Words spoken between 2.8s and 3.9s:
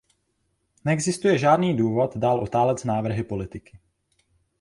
návrhy politiky.